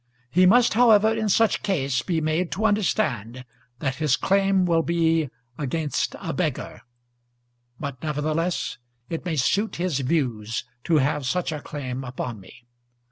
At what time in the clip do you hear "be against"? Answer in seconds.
4.81-6.15